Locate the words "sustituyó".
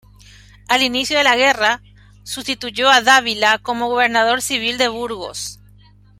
2.23-2.89